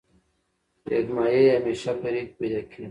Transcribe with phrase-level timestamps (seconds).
[0.89, 2.79] ریګ ماهی همیشه په ریګ کی پیدا کیږی.